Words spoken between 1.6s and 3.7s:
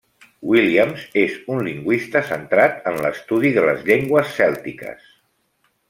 lingüista centrat en l'estudi de